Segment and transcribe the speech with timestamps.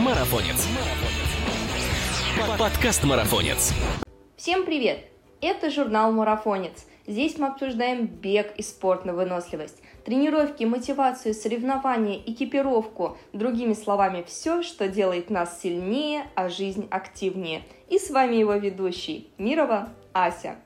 [0.00, 0.66] Марафонец.
[2.58, 3.74] Подкаст Марафонец.
[4.34, 5.04] Всем привет!
[5.42, 6.86] Это журнал «Марафонец».
[7.06, 14.62] Здесь мы обсуждаем бег и спорт на выносливость, тренировки, мотивацию, соревнования, экипировку, другими словами, все,
[14.62, 17.62] что делает нас сильнее, а жизнь активнее.
[17.90, 20.56] И с вами его ведущий Мирова Ася.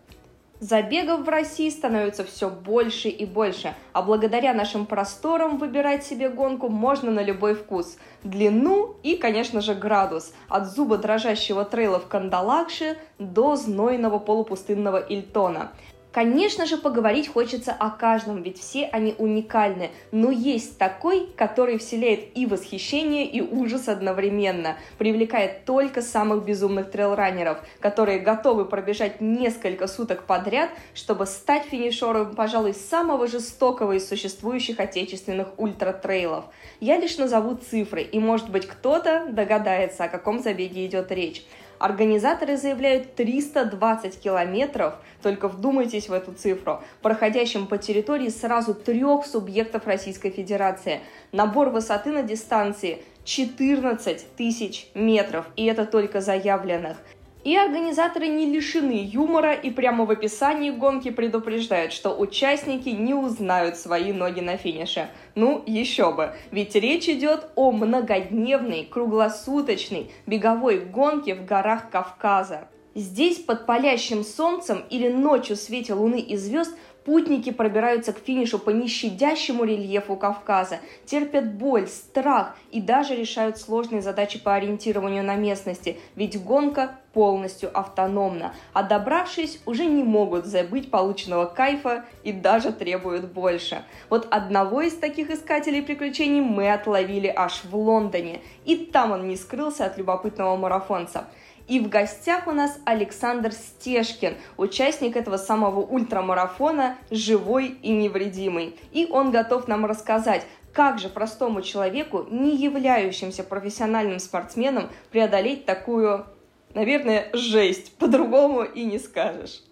[0.61, 6.69] Забегов в России становится все больше и больше, а благодаря нашим просторам выбирать себе гонку
[6.69, 7.99] можно на любой вкус.
[8.23, 10.33] Длину и, конечно же, градус.
[10.49, 15.73] От зуба дрожащего трейла в Кандалакше до знойного полупустынного Ильтона.
[16.15, 22.29] Конечно же, поговорить хочется о каждом, ведь все они уникальны, но есть такой, который вселяет
[22.37, 30.23] и восхищение, и ужас одновременно, привлекает только самых безумных трейлранеров, которые готовы пробежать несколько суток
[30.23, 36.45] подряд, чтобы стать финишером, пожалуй, самого жестокого из существующих отечественных ультратрейлов.
[36.79, 41.45] Я лишь назову цифры, и, может быть, кто-то догадается, о каком забеге идет речь.
[41.85, 49.87] Организаторы заявляют 320 километров, только вдумайтесь в эту цифру, проходящим по территории сразу трех субъектов
[49.87, 51.01] Российской Федерации.
[51.31, 56.97] Набор высоты на дистанции 14 тысяч метров, и это только заявленных.
[57.45, 63.77] И организаторы не лишены юмора и прямо в описании гонки предупреждают, что участники не узнают
[63.77, 65.11] свои ноги на финише.
[65.35, 72.69] Ну, еще бы, ведь речь идет о многодневной, круглосуточной беговой гонке в горах Кавказа.
[72.95, 76.75] Здесь под палящим солнцем или ночью в свете луны и звезд
[77.05, 84.01] Путники пробираются к финишу по нещадящему рельефу Кавказа, терпят боль, страх и даже решают сложные
[84.01, 90.91] задачи по ориентированию на местности, ведь гонка полностью автономна, а добравшись уже не могут забыть
[90.91, 93.85] полученного кайфа и даже требуют больше.
[94.09, 99.37] Вот одного из таких искателей приключений мы отловили аж в Лондоне, и там он не
[99.37, 101.27] скрылся от любопытного марафонца–
[101.67, 108.77] и в гостях у нас Александр Стешкин, участник этого самого ультрамарафона, живой и невредимый.
[108.93, 116.27] И он готов нам рассказать, как же простому человеку, не являющимся профессиональным спортсменом, преодолеть такую,
[116.75, 117.97] наверное, жесть.
[117.97, 119.63] По-другому и не скажешь.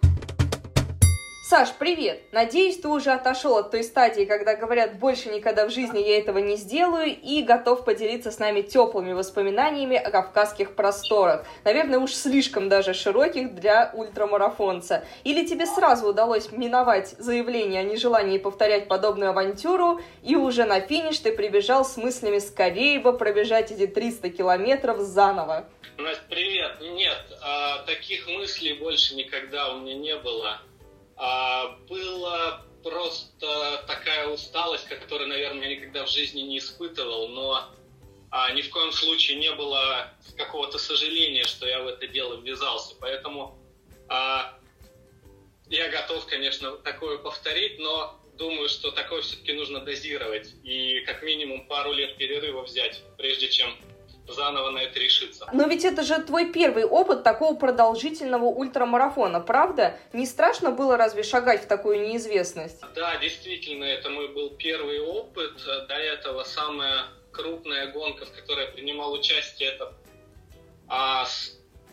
[1.45, 2.23] Саш, привет!
[2.31, 6.39] Надеюсь, ты уже отошел от той стадии, когда говорят, больше никогда в жизни я этого
[6.39, 11.45] не сделаю, и готов поделиться с нами теплыми воспоминаниями о кавказских просторах.
[11.65, 15.05] Наверное, уж слишком даже широких для ультрамарафонца.
[15.25, 21.19] Или тебе сразу удалось миновать заявление о нежелании повторять подобную авантюру, и уже на финиш
[21.19, 25.69] ты прибежал с мыслями скорее бы пробежать эти 300 километров заново?
[25.99, 26.81] Настя, привет!
[26.81, 30.61] Нет, а, таких мыслей больше никогда у меня не было.
[31.17, 37.73] А, была просто такая усталость, которую, наверное, я никогда в жизни не испытывал, но
[38.31, 42.95] а, ни в коем случае не было какого-то сожаления, что я в это дело ввязался.
[43.01, 43.59] Поэтому
[44.09, 44.59] а,
[45.69, 51.67] я готов, конечно, такое повторить, но думаю, что такое все-таки нужно дозировать и как минимум
[51.67, 53.77] пару лет перерыва взять, прежде чем
[54.33, 55.49] заново на это решиться.
[55.53, 59.97] Но ведь это же твой первый опыт такого продолжительного ультрамарафона, правда?
[60.13, 62.81] Не страшно было разве шагать в такую неизвестность?
[62.95, 65.63] Да, действительно, это мой был первый опыт.
[65.89, 69.93] До этого самая крупная гонка, в которой я принимал участие, это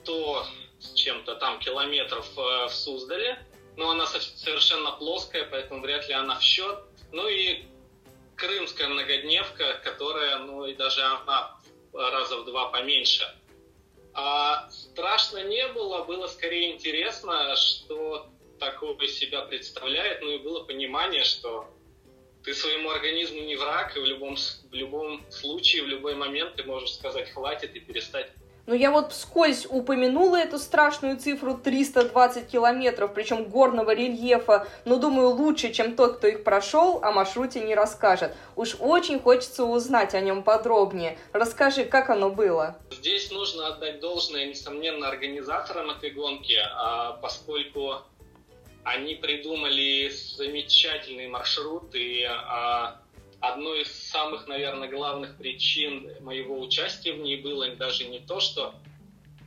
[0.03, 0.45] 100
[0.79, 3.37] с чем-то там километров э, в Суздале.
[3.75, 6.79] Но она совершенно плоская, поэтому вряд ли она в счет.
[7.11, 7.65] Ну и
[8.35, 11.58] крымская многодневка, которая, ну и даже она
[11.93, 13.25] раза в два поменьше.
[14.13, 18.27] А страшно не было, было скорее интересно, что
[18.59, 21.67] такого себя представляет, ну и было понимание, что
[22.43, 26.63] ты своему организму не враг, и в любом, в любом случае, в любой момент ты
[26.63, 28.31] можешь сказать «хватит» и перестать
[28.69, 35.29] но я вот вскользь упомянула эту страшную цифру 320 километров, причем горного рельефа, но думаю,
[35.29, 38.35] лучше, чем тот, кто их прошел, о маршруте не расскажет.
[38.55, 41.17] Уж очень хочется узнать о нем подробнее.
[41.33, 42.77] Расскажи, как оно было?
[42.91, 48.03] Здесь нужно отдать должное, несомненно, организаторам этой гонки, а поскольку
[48.83, 53.01] они придумали замечательный маршрут и а,
[53.41, 58.75] одной из самых, наверное, главных причин моего участия в ней было даже не то, что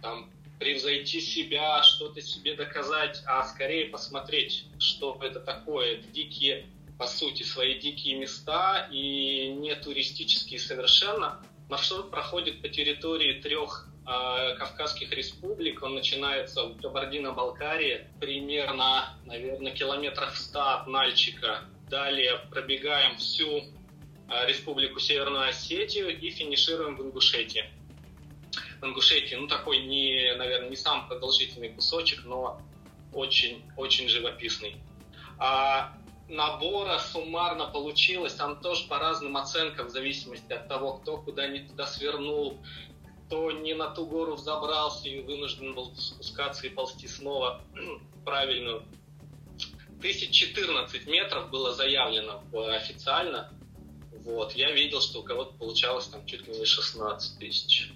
[0.00, 5.96] там превзойти себя, что-то себе доказать, а скорее посмотреть, что это такое.
[5.96, 6.66] Дикие,
[6.98, 11.44] по сути, свои дикие места и не туристические совершенно.
[11.68, 15.82] Маршрут проходит по территории трех э, Кавказских республик.
[15.82, 21.64] Он начинается в Кабардино-Балкарии, примерно, наверное, километров 100 от Нальчика.
[21.88, 23.64] Далее пробегаем всю
[24.46, 27.64] Республику Северную Осетию и финишируем в Ингушетии.
[28.82, 29.34] Ингушетии.
[29.34, 32.60] Ну, такой, не, наверное, не самый продолжительный кусочек, но
[33.12, 34.76] очень-очень живописный.
[35.38, 35.96] А
[36.28, 41.60] набора суммарно получилось, там тоже по разным оценкам, в зависимости от того, кто куда не
[41.60, 42.58] туда свернул,
[43.26, 47.62] кто не на ту гору взобрался и вынужден был спускаться и ползти снова
[48.24, 48.84] правильную.
[49.98, 53.52] 1014 метров было заявлено официально.
[54.24, 54.52] Вот.
[54.52, 57.92] Я видел, что у кого-то получалось там чуть ли не 16 тысяч.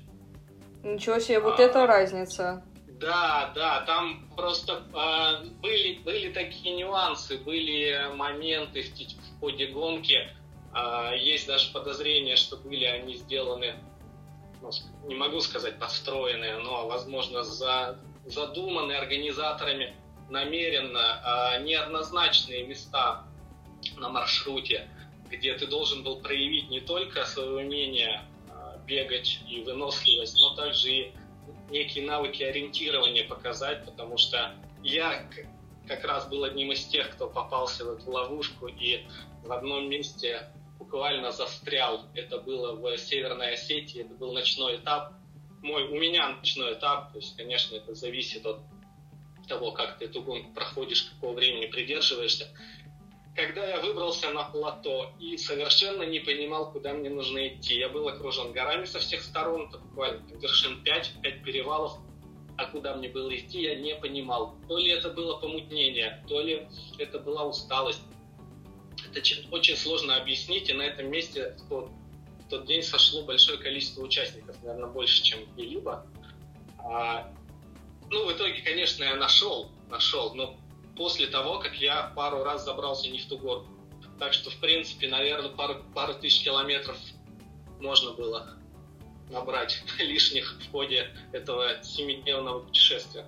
[0.83, 2.65] Ничего себе, вот а, это разница.
[3.01, 10.31] Да, да, там просто а, были, были такие нюансы, были моменты в, в ходе гонки.
[10.73, 13.75] А, есть даже подозрение, что были они сделаны,
[14.63, 14.71] ну,
[15.05, 19.95] не могу сказать подстроенные, но, возможно, за, задуманы организаторами
[20.31, 23.25] намеренно а, неоднозначные места
[23.97, 24.89] на маршруте,
[25.31, 30.91] где ты должен был проявить не только свое умение а, бегать и выносливость, но также
[30.91, 31.13] и
[31.71, 35.29] некие навыки ориентирования показать, потому что я
[35.87, 39.07] как раз был одним из тех, кто попался в эту ловушку и
[39.43, 42.07] в одном месте буквально застрял.
[42.15, 45.13] Это было в Северной Осетии, это был ночной этап.
[45.63, 48.61] Мой, у меня ночной этап, то есть, конечно, это зависит от
[49.49, 52.49] того, как ты эту гонку проходишь, какого времени придерживаешься
[53.37, 57.79] когда я выбрался на плато и совершенно не понимал, куда мне нужно идти.
[57.79, 61.99] Я был окружен горами со всех сторон, это буквально вершин 5, 5 перевалов,
[62.57, 64.57] а куда мне было идти, я не понимал.
[64.69, 66.67] То ли это было помутнение, то ли
[66.99, 68.01] это была усталость.
[69.11, 71.91] Это очень сложно объяснить, и на этом месте в тот,
[72.47, 76.07] в тот день сошло большое количество участников, наверное, больше, чем где-либо.
[76.79, 77.31] А,
[78.11, 80.57] ну, в итоге, конечно, я нашел, нашел, но
[80.97, 83.69] после того, как я пару раз забрался не в ту горку.
[84.19, 86.97] Так что, в принципе, наверное, пару, пару тысяч километров
[87.81, 88.57] можно было
[89.31, 93.27] набрать лишних в ходе этого семидневного путешествия.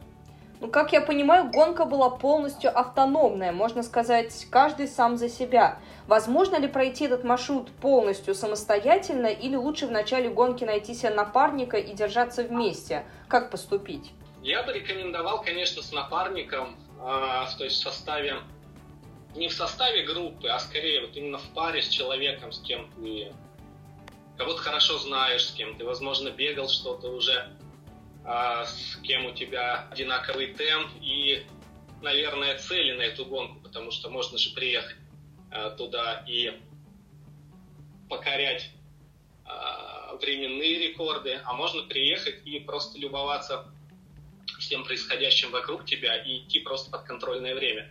[0.60, 5.78] Ну, как я понимаю, гонка была полностью автономная, можно сказать, каждый сам за себя.
[6.08, 11.76] Возможно ли пройти этот маршрут полностью самостоятельно или лучше в начале гонки найти себе напарника
[11.76, 13.04] и держаться вместе?
[13.28, 14.10] Как поступить?
[14.42, 18.38] Я бы рекомендовал, конечно, с напарником, то есть в составе,
[19.34, 23.32] не в составе группы, а скорее вот именно в паре с человеком, с кем ты
[24.36, 27.50] кого-то хорошо знаешь, с кем ты, возможно, бегал что-то уже,
[28.24, 31.44] а, с кем у тебя одинаковый темп и,
[32.02, 34.96] наверное, цели на эту гонку, потому что можно же приехать
[35.50, 36.56] а, туда и
[38.08, 38.70] покорять
[39.44, 43.72] а, временные рекорды, а можно приехать и просто любоваться
[44.68, 47.90] всем происходящим вокруг тебя и идти просто под контрольное время.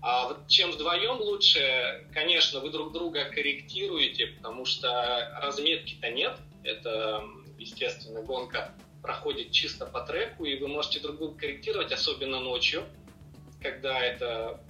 [0.00, 6.36] А вот чем вдвоем лучше, конечно, вы друг друга корректируете, потому что разметки-то нет.
[6.64, 7.22] Это,
[7.56, 12.84] естественно, гонка проходит чисто по треку, и вы можете друг друга корректировать, особенно ночью,
[13.62, 14.60] когда это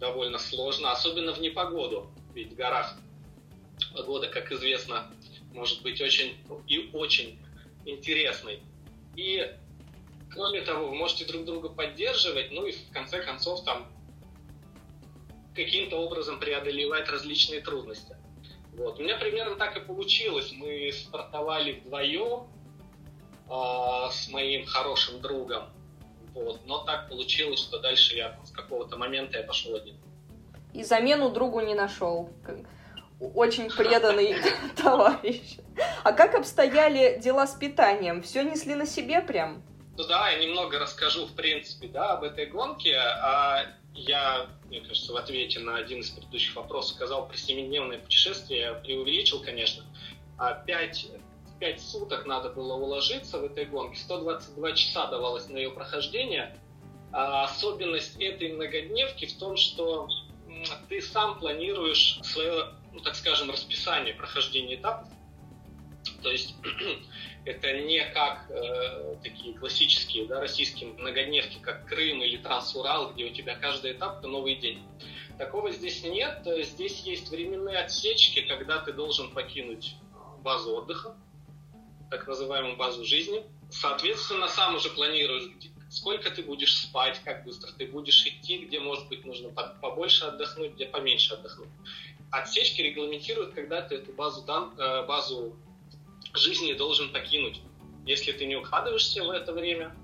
[0.00, 2.10] довольно сложно, особенно в непогоду.
[2.34, 2.96] Ведь в горах
[3.94, 5.10] погода, как известно,
[5.52, 6.34] может быть очень
[6.66, 7.38] и очень
[7.84, 8.60] интересной.
[9.16, 9.54] И
[10.34, 13.86] Кроме того, вы можете друг друга поддерживать, ну и в конце концов там
[15.54, 18.16] каким-то образом преодолевать различные трудности.
[18.72, 18.98] Вот.
[18.98, 20.52] У меня примерно так и получилось.
[20.52, 22.46] Мы стартовали вдвоем
[23.50, 25.64] э, с моим хорошим другом.
[26.32, 26.60] Вот.
[26.64, 29.96] Но так получилось, что дальше я с какого-то момента я пошел один.
[30.72, 32.30] И замену другу не нашел.
[33.20, 34.36] Очень преданный
[34.82, 35.58] товарищ.
[36.02, 38.22] А как обстояли дела с питанием?
[38.22, 39.62] Все несли на себе прям?
[39.96, 42.96] Ну да, я немного расскажу, в принципе, да, об этой гонке.
[42.96, 48.60] А я, мне кажется, в ответе на один из предыдущих вопросов сказал про семидневное путешествие.
[48.60, 49.84] Я преувеличил, конечно.
[50.38, 51.08] А пять,
[51.60, 53.98] пять суток надо было уложиться в этой гонке.
[53.98, 56.58] 122 часа давалось на ее прохождение.
[57.12, 60.08] А особенность этой многодневки в том, что
[60.88, 65.08] ты сам планируешь свое, ну, так скажем, расписание прохождения этапов.
[66.22, 66.54] То есть
[67.44, 73.30] это не как э, такие классические да, российские многодневки, как Крым или Трансурал, где у
[73.30, 74.82] тебя каждый этап это новый день.
[75.38, 76.46] Такого здесь нет.
[76.58, 79.96] Здесь есть временные отсечки, когда ты должен покинуть
[80.42, 81.16] базу отдыха,
[82.10, 83.44] так называемую базу жизни.
[83.70, 85.50] Соответственно, сам уже планируешь,
[85.90, 90.74] сколько ты будешь спать, как быстро ты будешь идти, где, может быть, нужно побольше отдохнуть,
[90.74, 91.70] где поменьше отдохнуть.
[92.30, 95.56] Отсечки регламентируют, когда ты эту базу, дан, э, базу
[96.38, 97.60] жизни должен покинуть.
[98.06, 99.94] Если ты не укладываешься в это время,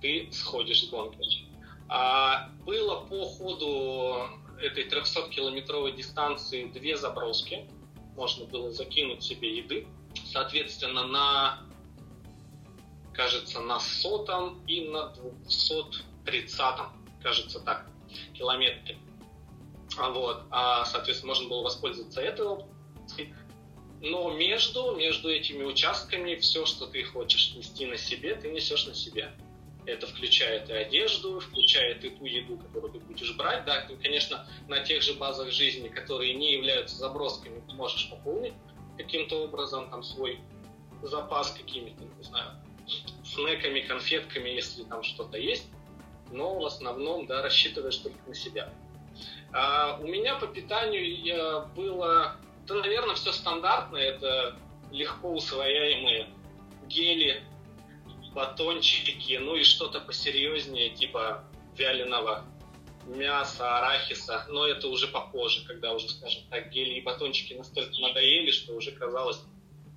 [0.00, 1.46] ты сходишь с гонки.
[1.88, 4.28] А было по ходу
[4.60, 7.68] этой 300-километровой дистанции две заброски.
[8.16, 9.86] Можно было закинуть себе еды.
[10.32, 11.58] Соответственно, на
[13.12, 16.58] кажется, на сотом и на 230,
[17.22, 17.86] кажется так,
[18.32, 18.98] километре.
[19.98, 22.66] А вот, а, соответственно, можно было воспользоваться этого.
[24.00, 28.94] Но между, между этими участками все, что ты хочешь нести на себе, ты несешь на
[28.94, 29.30] себе.
[29.86, 33.64] Это включает и одежду, включает и ту еду, которую ты будешь брать.
[33.64, 38.54] Да, ты, конечно, на тех же базах жизни, которые не являются забросками, ты можешь пополнить
[38.96, 40.38] каким-то образом там свой
[41.02, 42.52] запас какими-то, не знаю,
[43.24, 45.66] снеками, конфетками, если там что-то есть.
[46.30, 48.72] Но в основном, да, рассчитываешь только на себя.
[49.52, 52.36] А у меня по питанию было,
[52.70, 54.02] да, наверное, все стандартное.
[54.02, 54.56] Это
[54.92, 56.28] легко усвояемые
[56.86, 57.42] гели,
[58.32, 61.44] батончики, ну и что-то посерьезнее, типа
[61.76, 62.44] вяленого
[63.06, 68.50] мяса, арахиса, но это уже попозже, когда уже, скажем так, гели и батончики настолько надоели,
[68.50, 69.40] что уже казалось,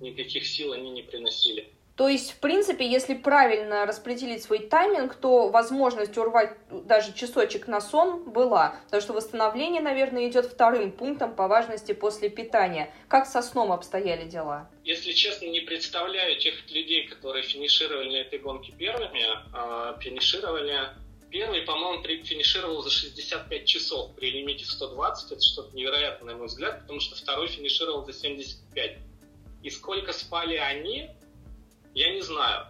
[0.00, 1.73] никаких сил они не приносили.
[1.96, 7.80] То есть, в принципе, если правильно распределить свой тайминг, то возможность урвать даже часочек на
[7.80, 8.80] сон была.
[8.86, 12.92] Потому что восстановление, наверное, идет вторым пунктом по важности после питания.
[13.06, 14.68] Как со сном обстояли дела?
[14.82, 19.22] Если честно, не представляю тех людей, которые финишировали на этой гонке первыми.
[19.54, 20.88] А, финишировали
[21.30, 25.30] первый, по-моему, финишировал за 65 часов при лимите 120.
[25.30, 28.98] Это что-то невероятное, на мой взгляд, потому что второй финишировал за 75.
[29.62, 31.08] И сколько спали они,
[31.94, 32.66] я не знаю.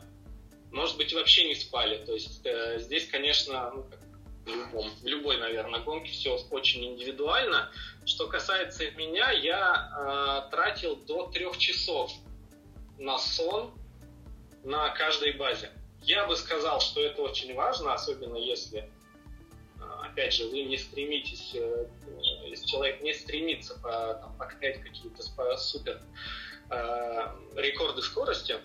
[0.70, 2.04] Может быть, вообще не спали.
[2.04, 4.00] То есть э, здесь, конечно, ну, как
[4.44, 7.70] в, любом, в любой, наверное, гонке все очень индивидуально.
[8.04, 12.12] Что касается меня, я э, тратил до трех часов
[12.98, 13.72] на сон
[14.62, 15.70] на каждой базе.
[16.02, 21.52] Я бы сказал, что это очень важно, особенно если, э, опять же, вы не стремитесь,
[21.54, 21.86] э,
[22.46, 25.22] если человек не стремится по, там, покорять какие-то
[25.56, 26.00] супер
[26.70, 28.56] э, рекорды скорости,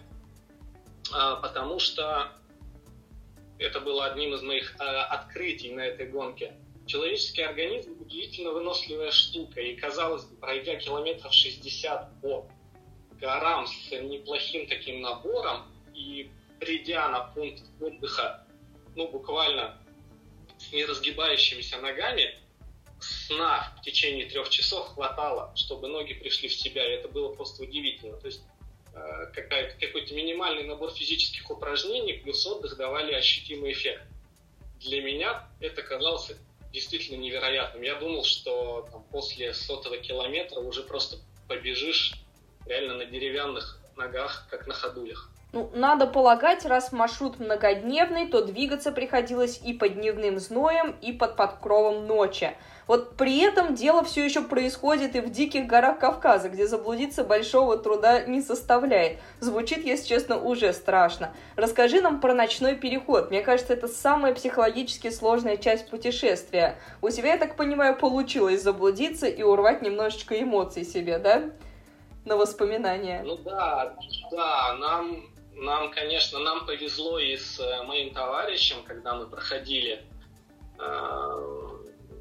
[1.12, 2.32] потому что
[3.60, 6.54] это было одним из моих а, открытий на этой гонке.
[6.88, 12.50] Человеческий организм удивительно выносливая штука, и казалось бы, пройдя километров 60 по
[13.20, 18.48] горам с неплохим таким набором и придя на пункт отдыха,
[18.96, 19.78] ну, буквально
[20.58, 22.40] с неразгибающимися ногами,
[23.00, 27.64] сна в течение трех часов хватало, чтобы ноги пришли в себя, и это было просто
[27.64, 28.18] удивительно.
[28.18, 28.42] То есть
[29.34, 34.04] какой-то минимальный набор физических упражнений плюс отдых давали ощутимый эффект.
[34.80, 36.32] Для меня это казалось
[36.72, 37.82] действительно невероятным.
[37.84, 42.14] Я думал, что там, после сотого километра уже просто побежишь
[42.66, 45.30] реально на деревянных ногах, как на ходулях.
[45.52, 51.36] Ну, надо полагать, раз маршрут многодневный, то двигаться приходилось и под дневным зноем, и под
[51.36, 52.52] подкровом ночи.
[52.86, 57.78] Вот при этом дело все еще происходит и в диких горах Кавказа, где заблудиться большого
[57.78, 59.18] труда не составляет.
[59.40, 61.34] Звучит, если честно, уже страшно.
[61.56, 63.32] Расскажи нам про ночной переход.
[63.32, 66.78] Мне кажется, это самая психологически сложная часть путешествия.
[67.02, 71.44] У тебя, я так понимаю, получилось заблудиться и урвать немножечко эмоций себе, да?
[72.26, 73.24] На воспоминания.
[73.24, 73.96] Ну да,
[74.32, 75.24] да, нам,
[75.60, 80.04] нам, конечно, нам повезло и с э, моим товарищем, когда мы проходили
[80.78, 81.70] э,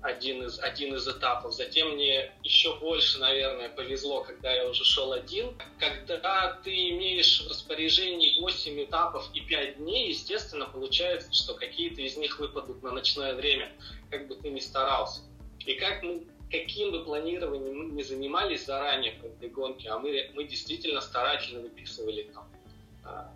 [0.03, 1.55] один из, один из этапов.
[1.55, 5.57] Затем мне еще больше, наверное, повезло, когда я уже шел один.
[5.79, 12.17] Когда ты имеешь в распоряжении 8 этапов и 5 дней, естественно, получается, что какие-то из
[12.17, 13.73] них выпадут на ночное время,
[14.11, 15.23] как бы ты ни старался.
[15.65, 20.31] И как мы, каким бы планированием мы не занимались заранее в этой гонке, а мы,
[20.35, 22.49] мы действительно старательно выписывали там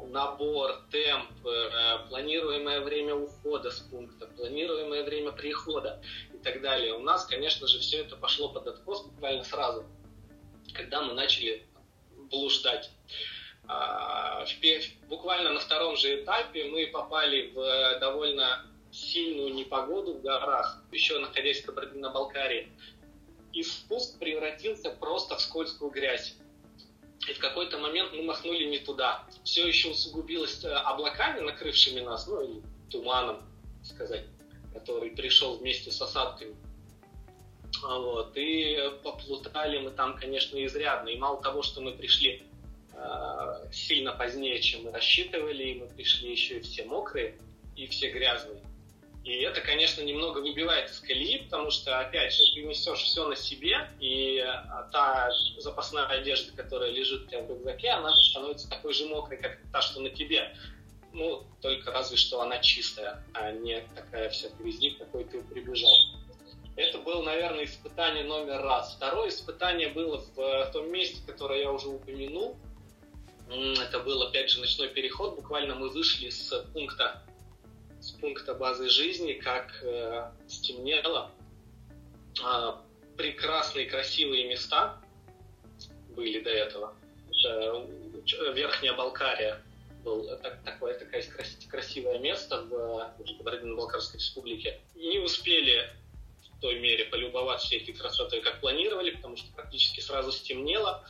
[0.09, 6.03] набор, темп, э, планируемое время ухода с пункта, планируемое время прихода
[6.33, 6.95] и так далее.
[6.95, 9.85] У нас, конечно же, все это пошло под откос буквально сразу,
[10.75, 11.67] когда мы начали
[12.31, 12.91] блуждать.
[13.69, 14.45] А,
[15.09, 21.63] буквально на втором же этапе мы попали в довольно сильную непогоду в горах, еще находясь
[21.63, 22.69] в Кабардино-Балкарии.
[23.53, 26.37] И спуск превратился просто в скользкую грязь.
[27.29, 29.25] И в какой-то момент мы махнули не туда.
[29.45, 33.43] Все еще усугубилось э, облаками, накрывшими нас, ну или туманом,
[33.85, 34.25] сказать,
[34.75, 36.57] который пришел вместе с осадками.
[37.85, 38.33] А вот.
[38.37, 41.11] И поплутали мы там, конечно, изрядно.
[41.11, 42.43] И мало того, что мы пришли
[42.93, 47.39] э, сильно позднее, чем мы рассчитывали, и мы пришли еще и все мокрые,
[47.77, 48.61] и все грязные.
[49.25, 53.37] И это, конечно, немного выбивает из колеи, потому что, опять же, ты несешь все на
[53.37, 58.93] себе, и а, та запасная одежда, которая лежит у тебя в рюкзаке, она становится такой
[58.93, 60.53] же мокрой, как та, что на тебе.
[61.13, 65.95] Ну, только разве что она чистая, а не такая вся грязни, какой ты прибежал.
[66.75, 68.95] Это было, наверное, испытание номер раз.
[68.97, 72.57] Второе испытание было в том месте, которое я уже упомянул.
[73.51, 75.37] Это был, опять же, ночной переход.
[75.37, 77.23] Буквально мы вышли с пункта,
[78.23, 81.33] пункта базы жизни, как э, стемнело.
[82.43, 82.75] Э,
[83.17, 85.03] прекрасные, красивые места
[86.17, 86.95] были до этого.
[87.45, 87.87] Э,
[88.55, 89.61] Верхняя Балкария
[90.05, 91.25] был так, такое, такое
[91.69, 94.81] красивое место в, в Балкарской республике.
[94.95, 95.91] Не успели
[96.57, 101.05] в той мере полюбоваться всей этой красотой, как планировали, потому что практически сразу стемнело.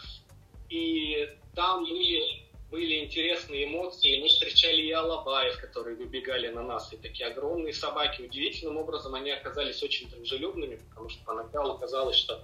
[0.71, 2.23] И там были,
[2.73, 4.19] были интересные эмоции.
[4.19, 8.23] Мы встречали и алабаев, которые выбегали на нас, и такие огромные собаки.
[8.23, 12.43] Удивительным образом они оказались очень дружелюбными, потому что поначалу казалось, что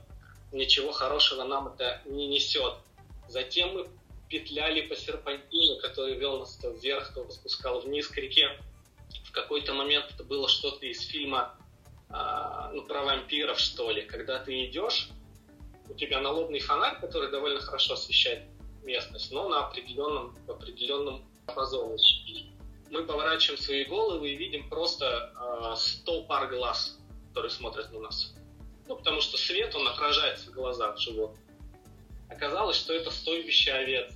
[0.52, 2.74] ничего хорошего нам это не несет.
[3.26, 3.88] Затем мы
[4.28, 8.50] петляли по серпантину, который вел нас то вверх, то спускал вниз к реке.
[9.24, 11.54] В какой-то момент это было что-то из фильма
[12.10, 14.02] э, ну, про вампиров, что ли.
[14.02, 15.08] Когда ты идешь,
[15.88, 18.42] у тебя налобный фонарь, который довольно хорошо освещает
[18.88, 21.96] местность, но на определенном, определенном диапазоне.
[22.90, 25.32] Мы поворачиваем свои головы и видим просто
[25.72, 28.34] э, 100 пар глаз, которые смотрят на нас.
[28.88, 31.40] Ну, потому что свет, он отражается в глазах животных.
[32.30, 34.10] Оказалось, что это стойбище овец.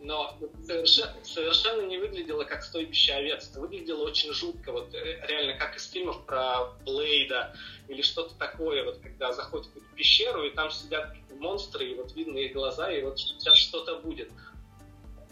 [0.00, 3.50] Но совершенно, совершенно не выглядело как стойбище овец.
[3.50, 4.72] Это выглядело очень жутко.
[4.72, 7.54] Вот э, реально как из фильмов про Блейда
[7.88, 8.84] или что-то такое.
[8.84, 12.90] Вот когда заходят в какую-то пещеру, и там сидят монстры, и вот видно их глаза,
[12.92, 14.30] и вот сейчас что-то будет.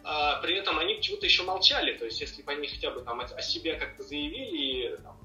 [0.03, 1.97] А при этом они почему-то еще молчали.
[1.97, 5.17] То есть если бы они хотя бы там о себе как-то заявили, там,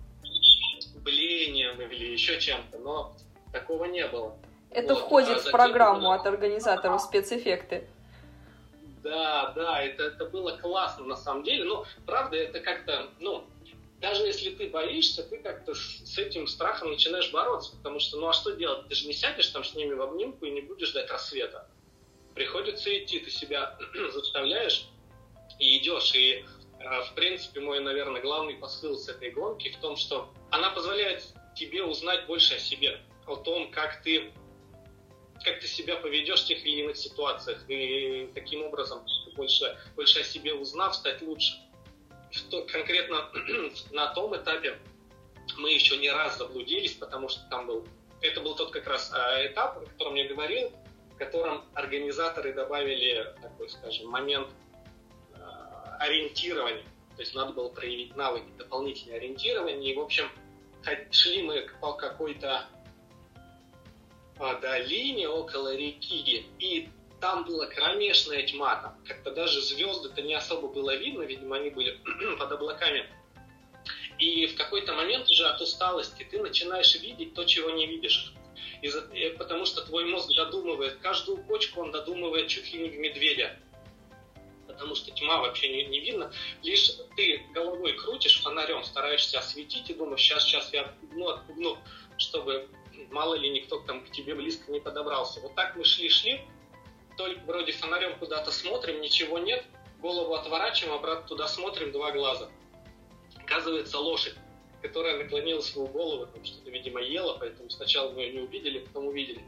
[1.05, 3.15] блеянием или еще чем-то, но
[3.53, 4.35] такого не было.
[4.71, 5.03] Это вот.
[5.03, 7.87] входит а в программу от организаторов спецэффекты.
[9.05, 11.63] Да, да, это, это было классно на самом деле.
[11.63, 13.45] Но, правда, это как-то, ну,
[14.01, 17.77] даже если ты боишься, ты как-то с, с этим страхом начинаешь бороться.
[17.77, 18.87] Потому что, ну а что делать?
[18.87, 21.69] Ты же не сядешь там с ними в обнимку и не будешь ждать рассвета.
[22.33, 23.77] Приходится идти, ты себя
[24.11, 24.87] заставляешь
[25.59, 26.15] и идешь.
[26.15, 26.43] И,
[26.79, 31.23] э, в принципе, мой, наверное, главный посыл с этой гонки в том, что она позволяет
[31.55, 34.33] тебе узнать больше о себе, о том, как ты
[35.43, 40.23] как ты себя поведешь в тех или иных ситуациях, и таким образом больше, больше о
[40.23, 41.53] себе узнав, стать лучше.
[42.31, 43.29] Что конкретно
[43.91, 44.79] на том этапе
[45.57, 47.87] мы еще не раз заблудились, потому что там был,
[48.21, 50.71] это был тот как раз а, этап, о котором я говорил,
[51.11, 54.49] в котором организаторы добавили такой, скажем, момент
[55.33, 56.83] а, ориентирования.
[57.15, 59.93] То есть надо было проявить навыки дополнительного ориентирования.
[59.93, 60.29] И, в общем,
[61.11, 62.67] шли мы по какой-то
[64.37, 66.89] долине около реки, и
[67.21, 71.99] там была кромешная тьма, там как-то даже звезды-то не особо было видно, видимо, они были
[72.39, 73.09] под облаками.
[74.17, 78.33] И в какой-то момент уже от усталости ты начинаешь видеть то, чего не видишь.
[78.81, 79.01] Из-за,
[79.37, 83.57] потому что твой мозг додумывает, каждую кочку он додумывает чуть ли не в медведя.
[84.67, 86.31] Потому что тьма вообще не, не видно.
[86.61, 91.77] Лишь ты головой крутишь фонарем, стараешься осветить и думаешь, сейчас, сейчас я отпугну, отпугну,
[92.17, 92.69] чтобы
[93.11, 95.39] мало ли никто там к тебе близко не подобрался.
[95.41, 96.41] Вот так мы шли-шли,
[97.17, 99.63] только вроде фонарем куда-то смотрим, ничего нет,
[100.01, 102.49] голову отворачиваем, обратно туда смотрим, два глаза.
[103.37, 104.35] Оказывается, лошадь,
[104.81, 109.07] которая наклонила свою голову, там что-то, видимо, ела, поэтому сначала мы ее не увидели, потом
[109.07, 109.41] увидели.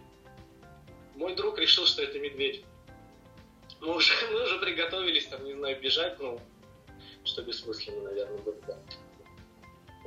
[1.15, 2.63] Мой друг решил, что это медведь.
[3.81, 6.39] Мы уже, мы уже приготовились, там, не знаю, бежать, ну,
[7.23, 8.57] что бессмысленно, наверное, было.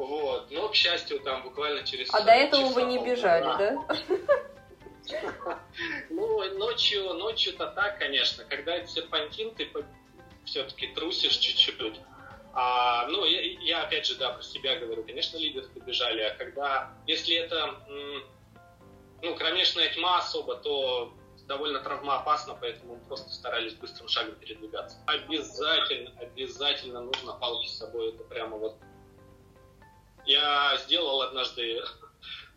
[0.00, 0.50] Вот.
[0.50, 2.12] Но, к счастью, там буквально через...
[2.14, 3.86] А до этого вы не бежали, да?
[6.10, 8.44] Ну, ночью, ночью-то так, конечно.
[8.44, 9.68] Когда это серпантин, ты
[10.44, 12.00] все-таки трусишь чуть-чуть.
[12.52, 15.04] А, ну, я, я, опять же, да, про себя говорю.
[15.04, 16.22] Конечно, лидеры побежали.
[16.22, 17.74] А когда, если это,
[19.22, 21.12] ну, кромешная тьма особо, то
[21.46, 24.96] довольно травмоопасно, поэтому мы просто старались быстрым шагом передвигаться.
[25.06, 28.10] Обязательно, обязательно нужно палки с собой.
[28.10, 28.76] Это прямо вот
[30.30, 31.82] я сделал однажды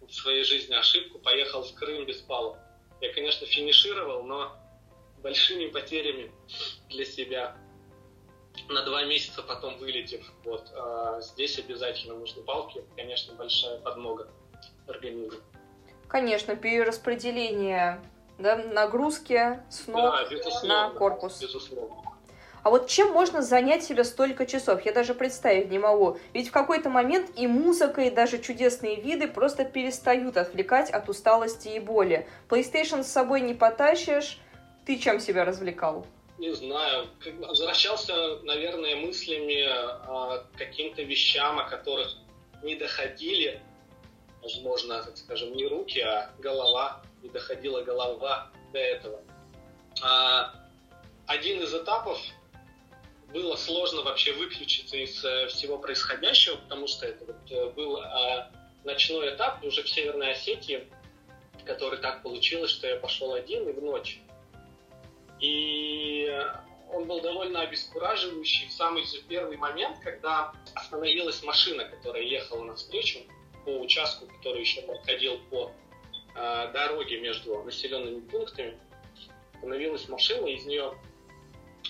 [0.01, 2.57] в своей жизни ошибку, поехал в Крым без палок.
[3.01, 4.55] Я, конечно, финишировал, но
[5.21, 6.31] большими потерями
[6.89, 7.55] для себя.
[8.69, 10.23] На два месяца потом вылетев.
[10.45, 10.71] Вот.
[10.75, 12.83] А здесь обязательно нужны палки.
[12.95, 14.29] Конечно, большая подмога
[14.88, 15.39] организма.
[16.07, 17.99] Конечно, перераспределение
[18.38, 21.41] да, нагрузки с ног да, на корпус.
[21.41, 22.12] Безусловно.
[22.63, 24.86] А вот чем можно занять себя столько часов?
[24.86, 26.17] Я даже представить не могу.
[26.34, 31.67] Ведь в какой-то момент и музыка, и даже чудесные виды просто перестают отвлекать от усталости
[31.67, 32.26] и боли.
[32.49, 34.39] PlayStation с собой не потащишь.
[34.86, 36.08] Ты чем себя развлекал?
[36.38, 37.08] Не знаю.
[37.39, 39.63] Возвращался, наверное, мыслями
[40.08, 42.15] о каким-то вещам, о которых
[42.63, 43.62] не доходили,
[44.41, 49.21] возможно, так скажем, не руки, а голова, не доходила голова до этого.
[50.02, 50.54] А
[51.28, 52.17] один из этапов
[53.33, 58.47] было сложно вообще выключиться из э, всего происходящего, потому что это вот э, был э,
[58.83, 60.87] ночной этап уже в Северной Осетии,
[61.65, 64.19] который так получилось, что я пошел один и в ночь.
[65.39, 66.29] И
[66.91, 73.19] он был довольно обескураживающий в самый же первый момент, когда остановилась машина, которая ехала навстречу
[73.65, 75.71] по участку, который еще проходил по
[76.35, 78.77] э, дороге между населенными пунктами.
[79.55, 80.93] Остановилась машина, из нее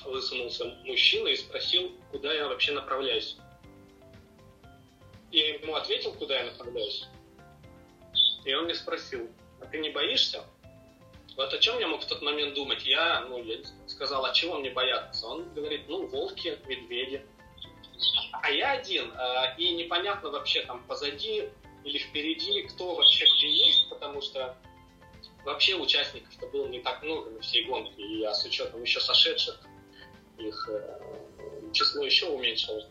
[0.05, 3.37] высунулся мужчина и спросил, куда я вообще направляюсь.
[5.31, 7.07] Я ему ответил, куда я направляюсь.
[8.45, 9.29] И он мне спросил,
[9.61, 10.43] а ты не боишься?
[11.35, 12.85] Вот о чем я мог в тот момент думать?
[12.85, 15.25] Я, ну, я сказал, а чего мне бояться?
[15.25, 17.25] Он говорит, ну, волки, медведи.
[18.33, 21.49] А я один, э, и непонятно вообще там позади
[21.83, 24.57] или впереди, кто вообще где есть, потому что
[25.43, 29.59] вообще участников-то было не так много на всей гонке, и я с учетом еще сошедших,
[30.37, 30.99] их э,
[31.71, 32.85] число еще уменьшилось.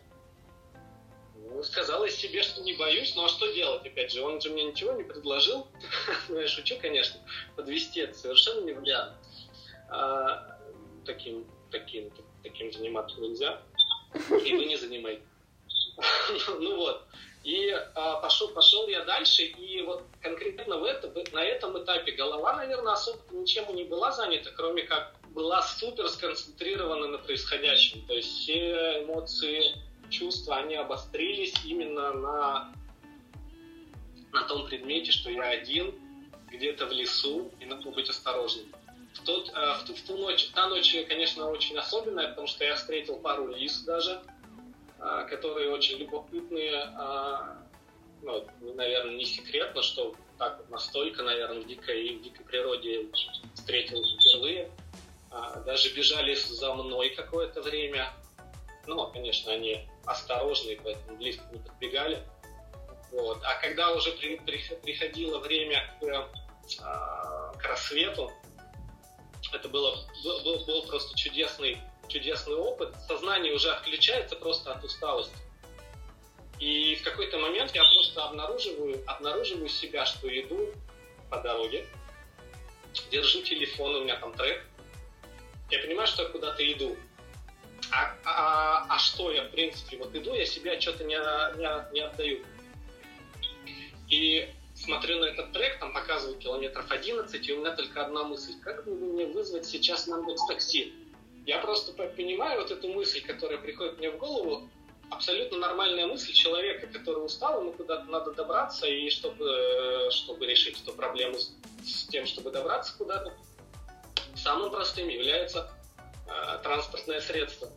[1.35, 4.63] Ну, сказала себе, что не боюсь, ну а что делать, опять же, он же мне
[4.65, 5.67] ничего не предложил,
[6.29, 7.19] ну я шучу, конечно,
[7.55, 9.13] подвести это совершенно не вариант.
[9.89, 10.59] А,
[11.05, 12.11] таким, таким,
[12.43, 13.61] таким заниматься нельзя,
[14.15, 15.23] и вы не занимаетесь.
[16.59, 17.05] ну вот,
[17.43, 22.55] и а, пошел, пошел я дальше, и вот конкретно в это, на этом этапе голова,
[22.55, 28.05] наверное, особо ничем не была занята, кроме как была супер сконцентрирована на происходящем.
[28.05, 29.75] То есть все эмоции,
[30.09, 32.73] чувства, они обострились именно на,
[34.31, 35.93] на том предмете, что я один,
[36.51, 38.67] где-то в лесу, и надо быть осторожным.
[39.13, 42.63] В, тот, э, в, ту, в ту ночь, та ночь, конечно, очень особенная, потому что
[42.63, 44.21] я встретил пару лис даже,
[44.99, 46.91] э, которые очень любопытные.
[46.97, 47.63] Э,
[48.21, 53.07] ну, наверное, не секретно, что так настолько, наверное, в дикой, в дикой природе
[53.53, 54.71] встретил впервые.
[55.65, 58.13] Даже бежали за мной какое-то время.
[58.85, 62.23] Ну, конечно, они осторожные, поэтому близко не подбегали.
[63.11, 63.39] Вот.
[63.43, 68.31] А когда уже при, при, приходило время к, э, к рассвету,
[69.51, 72.95] это было, был, был просто чудесный, чудесный опыт.
[73.07, 75.37] Сознание уже отключается просто от усталости.
[76.59, 80.69] И в какой-то момент я просто обнаруживаю, обнаруживаю себя, что иду
[81.29, 81.85] по дороге,
[83.11, 84.63] держу телефон, у меня там трек.
[85.73, 86.95] Я понимаю, что я куда-то иду
[87.91, 92.01] а, а, а что я, в принципе, вот иду, я себе что-то не, не, не
[92.01, 92.43] отдаю.
[94.07, 98.53] И смотрю на этот трек, там показывают километров 11, и у меня только одна мысль.
[98.61, 100.93] Как бы мне вызвать сейчас Яндекс такси?
[101.47, 104.69] Я просто понимаю вот эту мысль, которая приходит мне в голову,
[105.09, 110.93] абсолютно нормальная мысль человека, который устал, ему куда-то надо добраться, и чтобы, чтобы решить эту
[110.93, 111.35] проблему
[111.83, 113.33] с тем, чтобы добраться куда-то,
[114.43, 115.71] самым простым является
[116.27, 117.69] э, транспортное средство.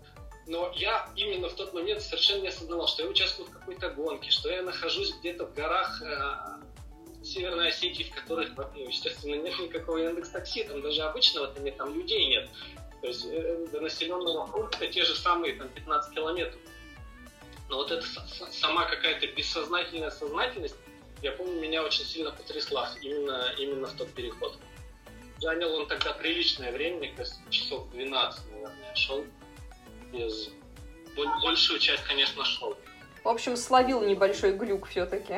[0.46, 4.30] Но я именно в тот момент совершенно не осознавал, что я участвую в какой-то гонке,
[4.30, 9.98] что я нахожусь где-то в горах э, Северной Осетии, в которых, ну, естественно, нет никакого
[9.98, 12.48] Яндекс Такси, там даже обычного там, нет, там людей нет.
[13.00, 16.60] То есть э, до населенного пункта те же самые там 15 километров.
[17.68, 18.06] Но вот эта
[18.52, 20.76] сама какая-то бессознательная сознательность,
[21.22, 24.56] я помню, меня очень сильно потрясла именно, именно в тот переход.
[25.38, 29.24] Занял он тогда приличное время, мне кажется, часов 12, наверное, шел
[30.12, 30.50] без...
[31.42, 32.76] Большую часть, конечно, шел.
[33.24, 35.34] В общем, словил небольшой глюк все-таки.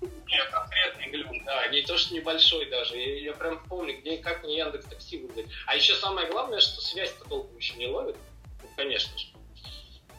[0.00, 2.96] Нет, конкретный глюк, да, не то, что небольшой даже.
[2.96, 5.50] Я, я прям помню, где как мне Яндекс Такси выглядит.
[5.66, 8.16] А еще самое главное, что связь-то толком еще не ловит.
[8.62, 9.28] Ну, конечно же.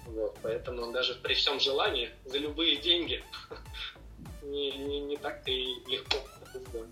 [0.06, 3.24] Вот, поэтому даже при всем желании, за любые деньги,
[4.44, 6.18] не, не, не так-то и легко
[6.54, 6.90] сделать.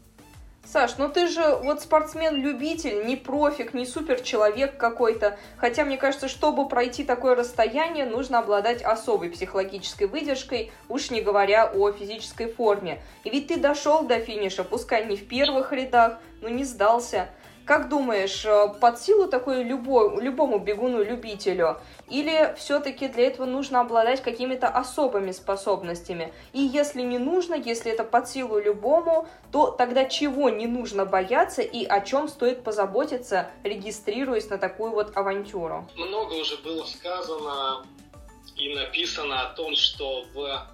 [0.73, 5.37] Саш, ну ты же вот спортсмен-любитель, не профик, не супер-человек какой-то.
[5.57, 11.71] Хотя мне кажется, чтобы пройти такое расстояние, нужно обладать особой психологической выдержкой, уж не говоря
[11.71, 13.03] о физической форме.
[13.23, 17.29] И ведь ты дошел до финиша, пускай не в первых рядах, но не сдался.
[17.65, 21.79] Как думаешь, э, под силу такой любой, любому бегуну-любителю?
[22.09, 26.33] Или все-таки для этого нужно обладать какими-то особыми способностями?
[26.51, 31.61] И если не нужно, если это под силу любому, то тогда чего не нужно бояться
[31.61, 35.87] и о чем стоит позаботиться, регистрируясь на такую вот авантюру?
[35.95, 37.85] Много уже было сказано
[38.57, 40.67] и написано о том, что в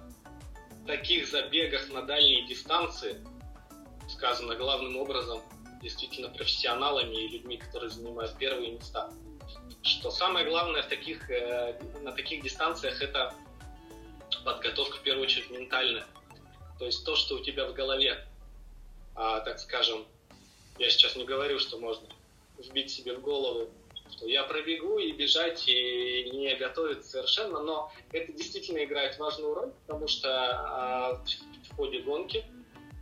[0.88, 3.14] таких забегах на дальние дистанции,
[4.08, 5.40] сказано главным образом,
[5.82, 9.10] действительно профессионалами и людьми, которые занимают первые места.
[9.82, 13.34] Что самое главное в таких, э, на таких дистанциях это
[14.44, 16.06] подготовка в первую очередь ментальная.
[16.78, 18.26] То есть то, что у тебя в голове,
[19.14, 20.06] а, так скажем,
[20.78, 22.08] я сейчас не говорю, что можно
[22.58, 23.70] вбить себе в голову
[24.10, 29.72] что я пробегу и бежать, и не готовиться совершенно, но это действительно играет важную роль,
[29.86, 31.24] потому что а,
[31.70, 32.44] в ходе гонки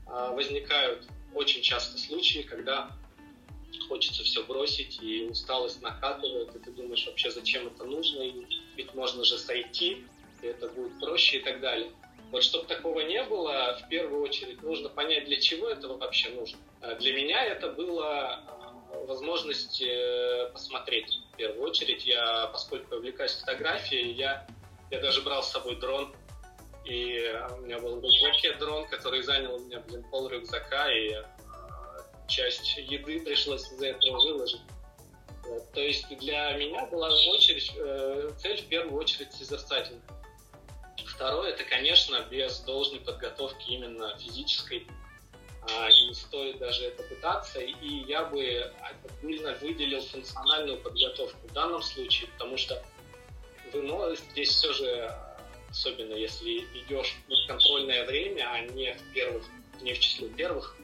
[0.07, 1.07] а, возникают
[1.39, 2.91] очень часто случаи, когда
[3.89, 8.45] хочется все бросить, и усталость накатывает, и ты думаешь, вообще зачем это нужно, и
[8.77, 10.05] ведь можно же сойти,
[10.43, 11.91] и это будет проще и так далее.
[12.31, 16.59] Вот чтобы такого не было, в первую очередь нужно понять, для чего это вообще нужно.
[16.83, 18.45] А для меня это было
[19.07, 21.21] возможность э, посмотреть.
[21.33, 24.47] В первую очередь, я, поскольку увлекаюсь фотографией, я,
[24.91, 26.15] я даже брал с собой дрон,
[26.89, 31.23] и у меня был рюкзаке дрон, который занял у меня, блин, пол рюкзака, и э,
[32.29, 34.63] часть еды пришлось из-за этого выложить.
[35.45, 35.71] Вот.
[35.73, 40.03] То есть для меня была очередь, э, цель в первую очередь созерцательная.
[41.07, 44.87] Второе, это, конечно, без должной подготовки именно физической,
[45.63, 51.83] а, не стоит даже это пытаться, и я бы отдельно выделил функциональную подготовку в данном
[51.83, 52.83] случае, потому что
[53.73, 55.15] вынос здесь все же,
[55.71, 59.45] особенно если идешь в контрольное время, а не в первых,
[59.81, 60.77] не в числе первых,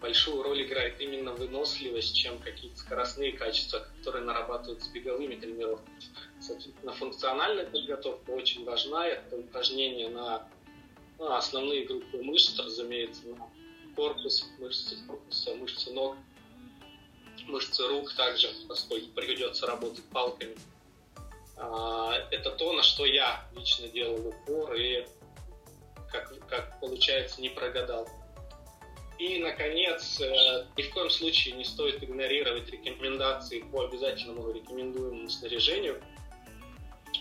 [0.00, 5.96] большую роль играет именно выносливость, чем какие-то скоростные качества, которые нарабатывают с беговыми тренировками.
[6.40, 9.06] Соответственно, функциональная подготовка очень важна.
[9.06, 10.48] Это упражнение на
[11.18, 13.50] ну, основные группы мышц, разумеется, на
[13.94, 16.16] корпус, мышцы корпуса, мышцы ног,
[17.46, 20.54] мышцы рук также, поскольку придется работать палками.
[21.56, 25.06] А, это то, на что я лично делал упор и,
[26.10, 28.08] как, как получается, не прогадал.
[29.18, 36.02] И, наконец, э, ни в коем случае не стоит игнорировать рекомендации по обязательному рекомендуемому снаряжению–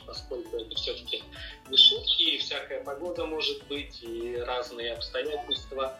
[0.05, 1.23] поскольку это все-таки
[1.69, 5.99] не шутки, и всякая погода может быть, и разные обстоятельства.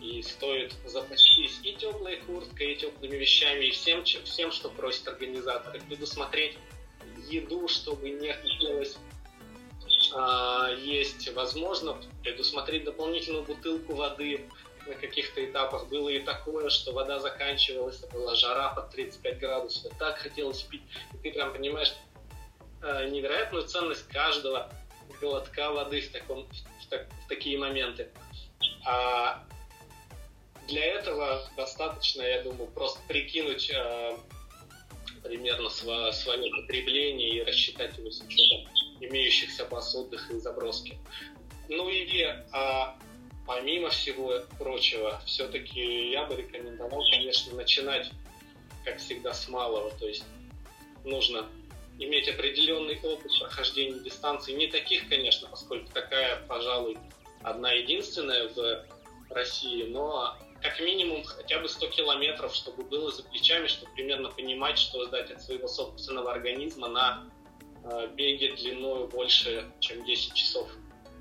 [0.00, 5.78] И стоит запастись и теплой курткой, и теплыми вещами, и всем, всем что просит организатор.
[5.88, 6.56] Предусмотреть
[7.30, 8.96] еду, чтобы не хотелось
[10.14, 11.32] а, есть.
[11.34, 14.46] Возможно, предусмотреть дополнительную бутылку воды
[14.86, 15.88] на каких-то этапах.
[15.88, 19.92] Было и такое, что вода заканчивалась, была жара под 35 градусов.
[19.98, 20.82] Так хотелось пить.
[21.14, 21.92] И ты прям понимаешь,
[22.82, 24.70] Э, невероятную ценность каждого
[25.20, 28.08] глотка воды в, таком, в, так, в такие моменты.
[28.86, 29.44] А
[30.66, 34.16] для этого достаточно, я думаю, просто прикинуть э,
[35.30, 38.68] примерно сво, свое потребление и рассчитать его с учетом
[39.00, 39.96] имеющихся баз
[40.30, 40.98] и заброски.
[41.68, 42.98] Ну и а,
[43.46, 48.10] помимо всего прочего, все-таки я бы рекомендовал, конечно, начинать,
[48.84, 49.92] как всегда, с малого.
[50.00, 50.24] То есть
[51.04, 51.46] нужно
[52.00, 54.52] иметь определенный опыт прохождения дистанции.
[54.52, 56.98] Не таких, конечно, поскольку такая, пожалуй,
[57.42, 58.84] одна единственная в
[59.30, 64.78] России, но как минимум хотя бы 100 километров, чтобы было за плечами, чтобы примерно понимать,
[64.78, 67.24] что ждать от своего собственного организма на
[67.84, 70.68] э, беге длиной больше, чем 10 часов,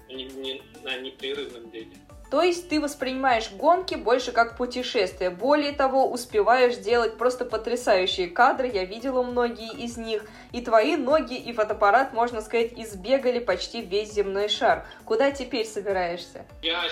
[0.10, 1.95] не, не, на непрерывном беге.
[2.30, 5.32] То есть ты воспринимаешь гонки больше как путешествие.
[5.32, 8.69] Более того, успеваешь делать просто потрясающие кадры.
[8.71, 10.25] Я видела многие из них.
[10.52, 14.86] И твои ноги и фотоаппарат, можно сказать, избегали почти весь земной шар.
[15.06, 16.45] Куда теперь собираешься?
[16.62, 16.84] Я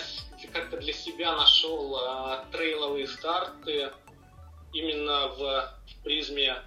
[0.46, 3.92] как-то для себя нашел э, трейловые старты
[4.74, 6.62] именно в, в призме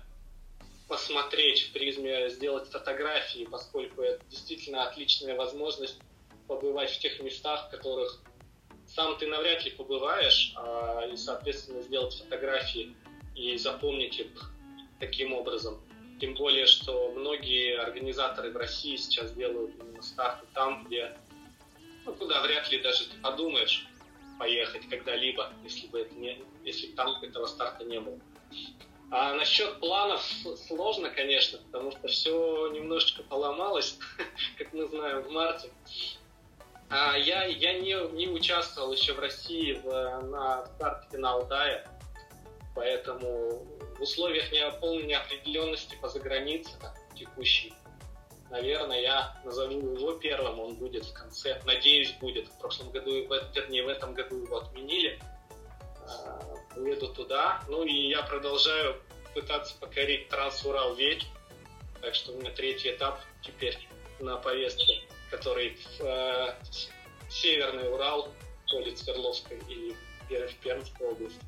[0.88, 6.00] посмотреть, в призме сделать фотографии, поскольку это действительно отличная возможность
[6.48, 8.20] побывать в тех местах, в которых
[8.88, 12.96] сам ты навряд ли побываешь, а, и, соответственно, сделать фотографии
[13.37, 14.52] и запомнить их
[14.98, 15.80] таким образом.
[16.20, 21.16] Тем более, что многие организаторы в России сейчас делают именно старты там, где,
[22.11, 23.87] ну, куда вряд ли даже ты подумаешь
[24.38, 28.18] поехать когда-либо, если бы это не, если там этого старта не было.
[29.12, 30.23] А насчет планов
[30.66, 33.99] сложно, конечно, потому что все немножечко поломалось,
[34.59, 35.70] как мы знаем, в марте.
[36.88, 41.88] А, я, я не, не участвовал еще в России в, на старте на Алтае,
[42.75, 43.64] поэтому
[43.99, 46.70] в условиях не, полной неопределенности по загранице
[47.16, 47.73] текущей,
[48.50, 52.48] наверное, я назову его первым, он будет в конце, надеюсь, будет.
[52.48, 53.12] В прошлом году,
[53.54, 55.20] вернее, в этом году его отменили.
[56.06, 56.40] А,
[56.76, 57.62] уеду туда.
[57.68, 59.00] Ну и я продолжаю
[59.34, 61.24] пытаться покорить Трансурал Веч,
[62.00, 63.78] так что у меня третий этап теперь
[64.18, 66.54] на повестке который в э,
[67.28, 68.28] Северный Урал,
[68.72, 69.96] ли Свердловской или
[70.28, 71.40] в Пермской области.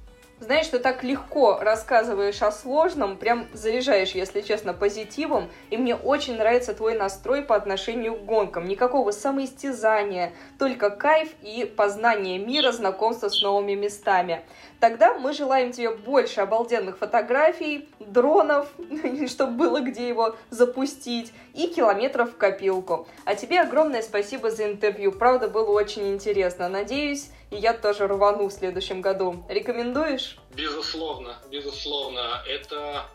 [0.42, 6.37] Знаешь, что так легко рассказываешь о сложном, прям заряжаешь, если честно, позитивом, и мне очень
[6.37, 8.66] нравится твой настрой по отношению к гонкам.
[8.66, 14.42] Никакого самоистязания, только кайф и познание мира, знакомство с новыми местами.
[14.83, 18.68] Тогда мы желаем тебе больше обалденных фотографий, дронов,
[19.29, 23.07] чтобы было где его запустить, и километров в копилку.
[23.25, 25.12] А тебе огромное спасибо за интервью.
[25.12, 26.68] Правда, было очень интересно.
[26.68, 29.47] Надеюсь, и я тоже рвану в следующем году.
[29.49, 30.37] Рекомендуешь?
[30.53, 32.42] Безусловно, безусловно.
[32.49, 33.07] Это,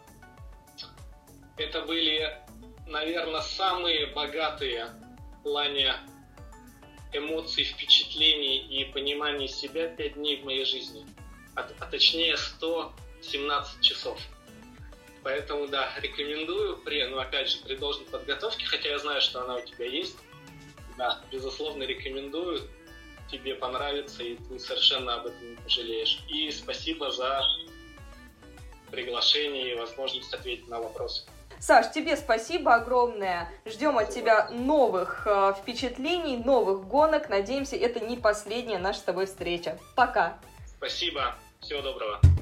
[1.57, 2.33] это были,
[2.87, 4.87] наверное, самые богатые
[5.39, 5.95] в плане
[7.11, 11.05] эмоций, впечатлений и понимания себя пять дней в моей жизни.
[11.57, 14.19] А, а точнее 117 часов.
[15.23, 19.55] Поэтому, да, рекомендую, при, ну, опять же, при должной подготовке, хотя я знаю, что она
[19.55, 20.17] у тебя есть.
[20.97, 22.61] Да, безусловно, рекомендую.
[23.31, 26.19] Тебе понравится, и ты совершенно об этом не пожалеешь.
[26.29, 27.41] И спасибо за
[28.91, 31.23] приглашение и возможность ответить на вопросы.
[31.59, 33.51] Саш, тебе спасибо огромное.
[33.65, 37.29] Ждем от тебя новых э, впечатлений, новых гонок.
[37.29, 39.79] Надеемся, это не последняя наша с тобой встреча.
[39.95, 40.39] Пока.
[40.77, 41.35] Спасибо.
[41.61, 42.36] Всего доброго.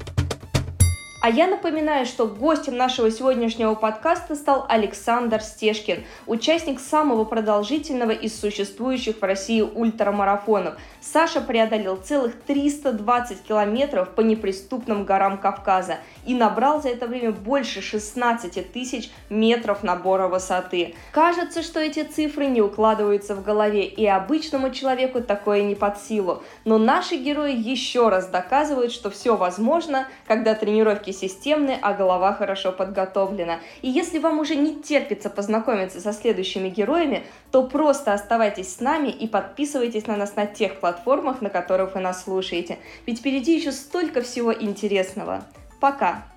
[1.25, 8.39] А я напоминаю, что гостем нашего сегодняшнего подкаста стал Александр Стешкин, участник самого продолжительного из
[8.39, 10.75] существующих в России ультрамарафонов.
[11.01, 17.81] Саша преодолел целых 320 километров по неприступным горам Кавказа и набрал за это время больше
[17.81, 20.93] 16 тысяч метров набора высоты.
[21.11, 26.43] Кажется, что эти цифры не укладываются в голове, и обычному человеку такое не под силу.
[26.65, 32.71] Но наши герои еще раз доказывают, что все возможно, когда тренировки системны, а голова хорошо
[32.71, 33.59] подготовлена.
[33.81, 39.09] И если вам уже не терпится познакомиться со следующими героями, то просто оставайтесь с нами
[39.09, 42.77] и подписывайтесь на нас на тех платформах, на которых вы нас слушаете.
[43.05, 45.45] Ведь впереди еще столько всего интересного.
[45.79, 46.34] Пока!